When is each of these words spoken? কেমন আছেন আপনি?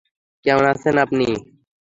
কেমন 0.45 0.65
আছেন 0.73 0.95
আপনি? 1.05 1.27